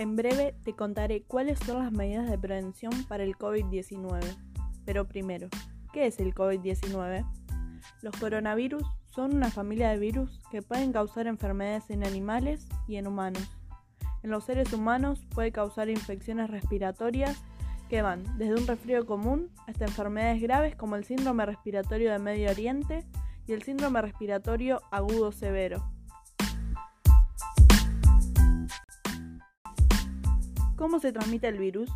[0.00, 4.18] En breve te contaré cuáles son las medidas de prevención para el COVID-19.
[4.86, 5.50] Pero primero,
[5.92, 7.26] ¿qué es el COVID-19?
[8.00, 8.82] Los coronavirus
[9.14, 13.46] son una familia de virus que pueden causar enfermedades en animales y en humanos.
[14.22, 17.44] En los seres humanos puede causar infecciones respiratorias
[17.90, 22.50] que van desde un resfrío común hasta enfermedades graves como el síndrome respiratorio de Medio
[22.50, 23.04] Oriente
[23.46, 25.84] y el síndrome respiratorio agudo severo.
[30.80, 31.90] ¿Cómo se transmite el virus?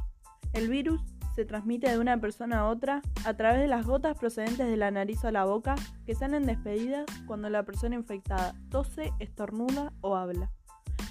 [0.52, 1.00] El virus
[1.34, 4.90] se transmite de una persona a otra a través de las gotas procedentes de la
[4.90, 10.50] nariz o la boca que salen despedidas cuando la persona infectada tose, estornuda o habla.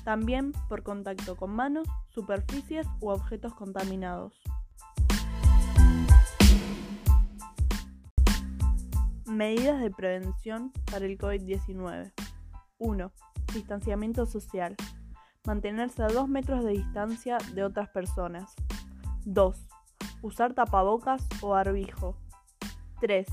[0.04, 4.40] También por contacto con manos, superficies u objetos contaminados.
[9.26, 12.12] Medidas de prevención para el COVID-19.
[12.78, 13.12] 1.
[13.52, 14.76] Distanciamiento social.
[15.46, 18.56] Mantenerse a 2 metros de distancia de otras personas.
[19.26, 19.58] 2.
[20.22, 22.16] Usar tapabocas o barbijo.
[23.02, 23.28] 3.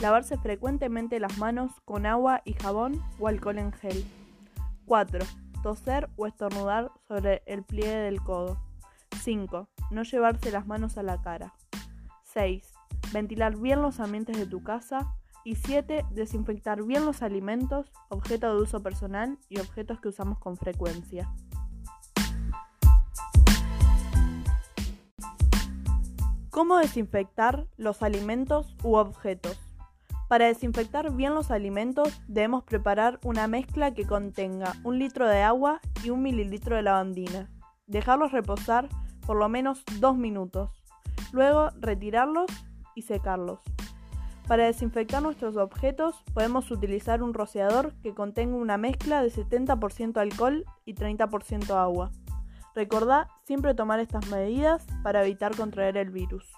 [0.00, 4.04] Lavarse frecuentemente las manos con agua y jabón o alcohol en gel.
[4.86, 5.26] 4.
[5.64, 8.62] Toser o estornudar sobre el pliegue del codo.
[9.20, 9.68] 5.
[9.90, 11.52] No llevarse las manos a la cara.
[12.32, 12.72] 6.
[13.12, 15.16] Ventilar bien los ambientes de tu casa.
[15.44, 16.04] Y 7.
[16.10, 21.32] Desinfectar bien los alimentos, objetos de uso personal y objetos que usamos con frecuencia.
[26.50, 29.58] ¿Cómo desinfectar los alimentos u objetos?
[30.28, 35.80] Para desinfectar bien los alimentos debemos preparar una mezcla que contenga un litro de agua
[36.04, 37.50] y un mililitro de lavandina.
[37.86, 38.88] Dejarlos reposar
[39.26, 40.70] por lo menos dos minutos.
[41.32, 42.46] Luego retirarlos
[42.94, 43.60] y secarlos.
[44.50, 50.64] Para desinfectar nuestros objetos podemos utilizar un rociador que contenga una mezcla de 70% alcohol
[50.84, 52.10] y 30% agua.
[52.74, 56.52] Recordá siempre tomar estas medidas para evitar contraer el virus.